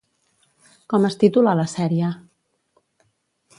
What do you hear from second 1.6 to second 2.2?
la sèrie?